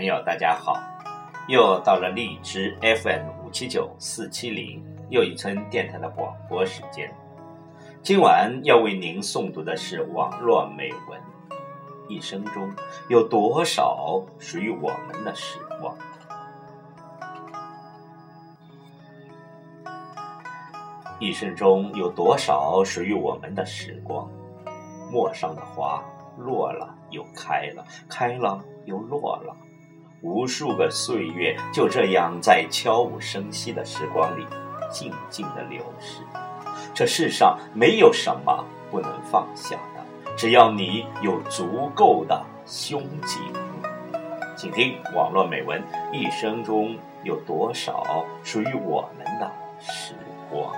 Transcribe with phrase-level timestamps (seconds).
[0.00, 0.78] 朋友，大家好！
[1.46, 7.14] 又到了荔枝 FM 五七九四七零又一村电台的广播时间。
[8.02, 11.20] 今晚要为您诵读的是网络美文。
[12.08, 12.74] 一生中
[13.10, 15.94] 有多少属于我们的时光？
[21.18, 24.26] 一生中有多少属于我们的时光？
[25.12, 26.02] 陌上的花
[26.38, 29.54] 落了又开了，开了又落了，
[30.22, 34.46] 无数个岁月就这样在悄无声息的时光里
[34.90, 36.22] 静静的流逝。
[36.92, 40.04] 这世上没有什么不能放下的，
[40.36, 43.40] 只要你有足够的胸襟。
[44.56, 50.14] 请听网络美文：一生中有多少属于我们的时
[50.50, 50.70] 光？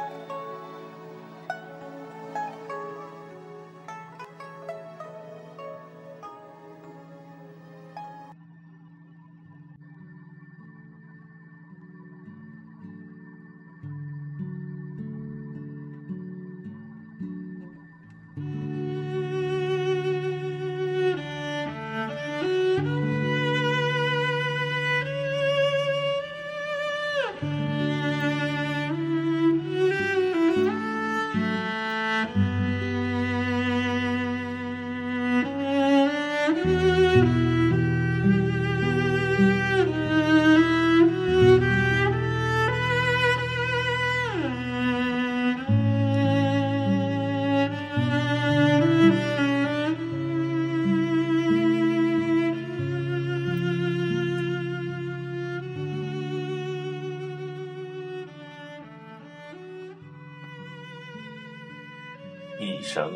[62.62, 63.10] 一生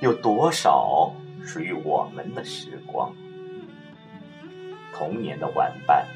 [0.00, 1.10] 有多少
[1.42, 3.10] 属于我们的时光？
[4.94, 6.06] 童年的玩伴，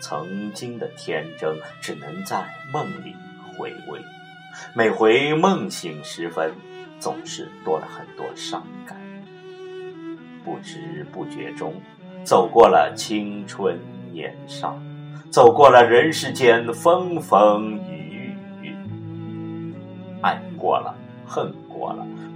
[0.00, 3.14] 曾经的天真，只能在梦里
[3.58, 4.00] 回味。
[4.74, 6.50] 每回梦醒时分，
[6.98, 8.98] 总是多了很多伤感。
[10.42, 11.74] 不知不觉中，
[12.24, 13.78] 走过了青春
[14.10, 14.80] 年少，
[15.30, 18.74] 走过了人世间风风雨雨，
[20.22, 20.96] 爱过了，
[21.26, 21.54] 恨。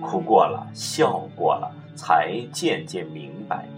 [0.01, 3.69] 哭过了，笑过了，才渐渐明白，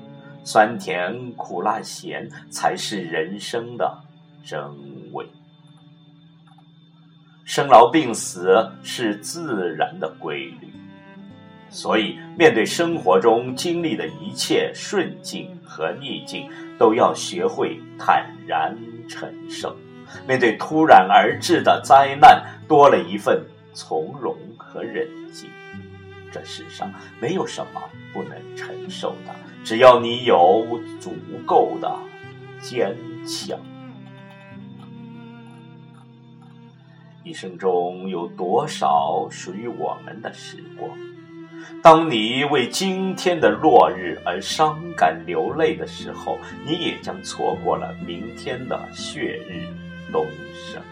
[0.45, 3.99] 酸甜苦辣咸才是人生的
[4.45, 4.61] 真
[5.13, 5.27] 味。
[7.45, 10.73] 生老病死是自然的规律，
[11.69, 18.77] 所以面对生活中经历的一切顺境和逆境，都要学会坦然
[19.09, 19.77] 承受。
[20.29, 25.51] 面对突然而至的灾难，多了一份从容和忍静。
[26.33, 27.83] 这世上没有什么
[28.13, 31.15] 不能承受的，只要你有足
[31.45, 31.93] 够的
[32.61, 32.97] 坚
[33.27, 33.59] 强。
[37.25, 40.91] 一生中有多少属于我们的时光？
[41.83, 49.67] 当你为今天的落日而伤感流泪的时候，你也将错过了明天的血日
[50.11, 50.83] 东升。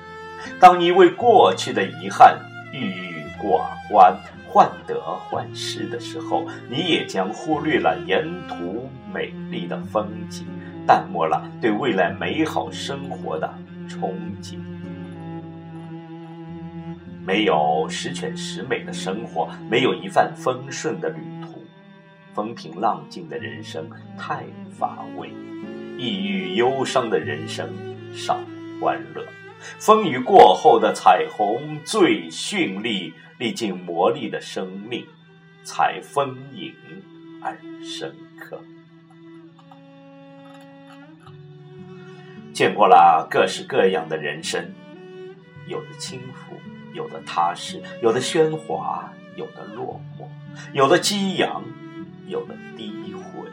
[0.61, 2.39] 当你为过去的遗憾
[2.73, 4.17] 郁郁寡欢。
[4.59, 10.49] 患得患失的时候，你也将忽略了沿途美丽的风景，
[10.85, 13.49] 淡漠了对未来美好生活的
[13.89, 14.11] 憧
[14.43, 14.59] 憬。
[17.25, 21.63] 没有十全十美的生活，没有一帆风顺的旅途，
[22.35, 23.89] 风平浪静的人生
[24.19, 24.43] 太
[24.77, 25.31] 乏味，
[25.97, 27.69] 抑郁忧伤的人生
[28.13, 28.41] 少
[28.81, 29.25] 欢乐。
[29.79, 35.07] 风雨过后的彩虹最绚丽，历经磨砺的生命
[35.65, 36.75] 才丰盈
[37.43, 38.61] 而深刻。
[42.53, 44.73] 见过了各式各样的人生，
[45.69, 46.57] 有的轻浮，
[46.93, 50.27] 有的踏实，有的喧哗，有的落寞，
[50.73, 51.63] 有的激扬，
[52.27, 53.49] 有的低回。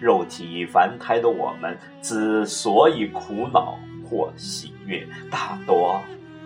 [0.00, 3.78] 肉体凡胎的我们，之所以苦恼
[4.08, 6.00] 或喜悦，大多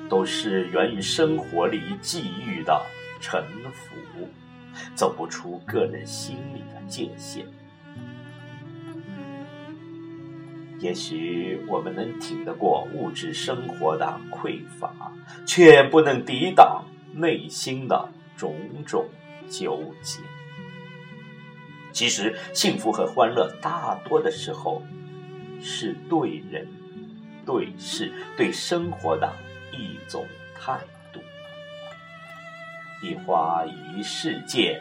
[0.08, 2.80] 都是源于生活里际遇的
[3.20, 4.28] 沉浮，
[4.94, 7.44] 走不出个人心里的界限。
[10.78, 14.92] 也许我们能挺得过物质生活的匮乏，
[15.46, 16.84] 却不能抵挡
[17.14, 19.06] 内心的种种
[19.48, 20.18] 纠结。
[21.92, 24.82] 其实，幸福和欢乐大多的时候，
[25.60, 26.66] 是对人、
[27.44, 29.30] 对事、对生活的
[29.72, 30.26] 一种
[30.58, 30.78] 态
[31.12, 31.20] 度。
[33.02, 34.80] 一花一世界，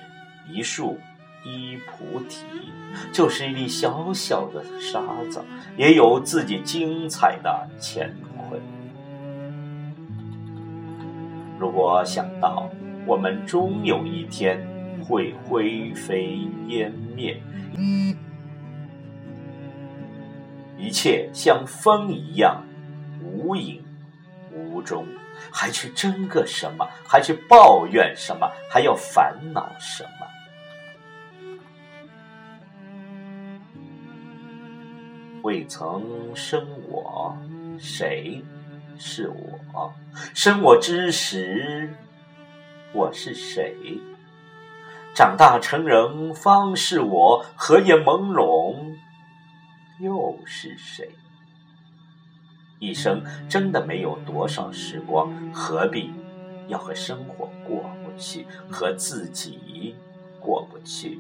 [0.50, 0.98] 一树
[1.44, 2.46] 一菩提，
[3.12, 5.44] 就是一粒小小的沙子，
[5.76, 8.62] 也有自己精彩的乾坤。
[11.60, 12.70] 如果想到
[13.06, 14.66] 我们终有一天
[15.04, 17.42] 会灰飞烟灭，
[20.78, 22.64] 一切像风一样
[23.22, 23.84] 无影
[24.54, 25.06] 无踪。
[25.52, 26.88] 还去争个什么？
[27.08, 28.50] 还去抱怨什么？
[28.70, 30.28] 还要烦恼什么？
[35.42, 36.04] 未曾
[36.36, 37.36] 生我，
[37.80, 38.44] 谁
[38.98, 39.92] 是我？
[40.36, 41.92] 生我之时，
[42.94, 43.76] 我是谁？
[45.14, 48.96] 长大成人方是我，何眼朦胧，
[50.00, 51.10] 又是谁？
[52.80, 56.12] 一生真的没有多少时光，何必
[56.68, 59.96] 要和生活过不去，和自己
[60.40, 61.20] 过不去？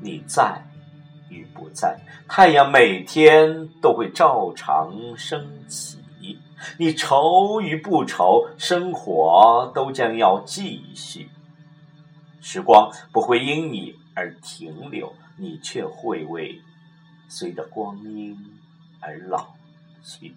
[0.00, 0.64] 你在
[1.28, 5.99] 与不在，太阳每天都会照常升起；
[6.78, 11.28] 你愁与不愁，生活都将要继续。
[12.40, 16.60] 时光不会因你而停留，你却会为
[17.28, 18.36] 随着光阴。
[19.02, 19.54] 而老
[20.02, 20.34] 去，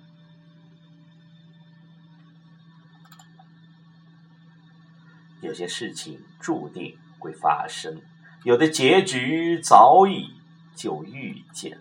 [5.41, 8.01] 有些事情注定会发生，
[8.45, 10.33] 有的结局早已
[10.73, 11.77] 就预见，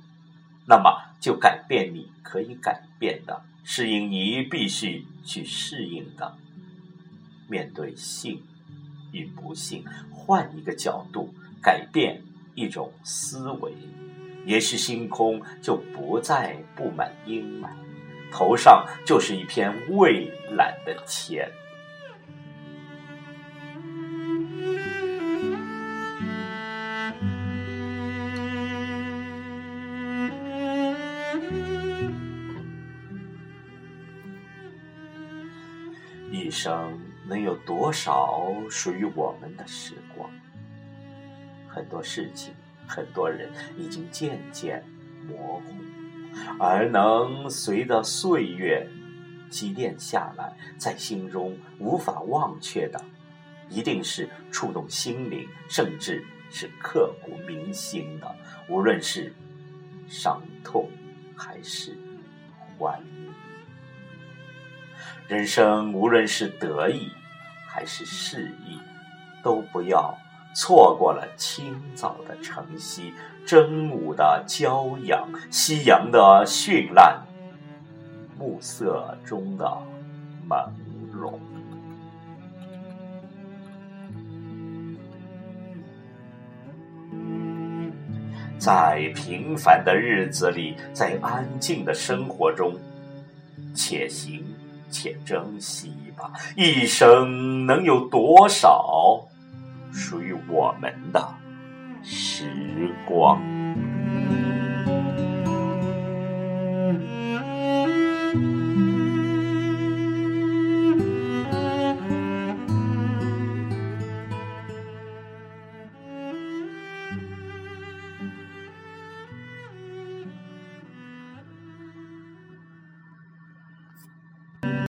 [0.66, 6.36] 那么就改变你可以改变的，适应你必须去适应的。
[7.48, 8.42] 面对幸
[9.12, 12.22] 与不幸，换一个角度，改变
[12.54, 13.72] 一种思维。
[14.44, 17.68] 也许星空就不再布满阴霾，
[18.32, 21.48] 头上就是一片蔚蓝的天。
[36.52, 40.30] 生能有多少属于我们的时光？
[41.66, 42.54] 很多事情。
[42.84, 44.84] 很多人已经渐渐
[45.26, 45.62] 模糊，
[46.58, 48.86] 而能随着岁月
[49.48, 53.00] 积淀下来，在心中无法忘却的，
[53.70, 58.36] 一定是触动心灵，甚至是刻骨铭心的。
[58.68, 59.32] 无论是
[60.06, 60.90] 伤痛
[61.34, 61.96] 还是
[62.76, 63.21] 欢愉，
[65.28, 67.10] 人生无论是得意
[67.66, 68.78] 还是失意，
[69.42, 70.16] 都不要。
[70.54, 73.14] 错过了清早的晨曦，
[73.46, 77.22] 正午的骄阳，夕阳的绚烂，
[78.38, 79.64] 暮色中的
[80.46, 80.68] 朦
[81.10, 81.38] 胧。
[88.58, 92.74] 在平凡的日子里，在安静的生活中，
[93.74, 94.44] 且行
[94.92, 96.30] 且珍惜吧。
[96.54, 99.26] 一生能有多少？
[99.92, 101.34] 属于我们的
[102.02, 103.40] 时光。